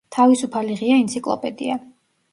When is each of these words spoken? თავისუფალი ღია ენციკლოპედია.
თავისუფალი 0.15 0.77
ღია 0.81 0.97
ენციკლოპედია. 1.03 1.81